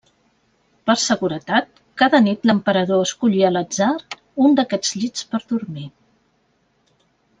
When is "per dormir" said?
5.35-5.87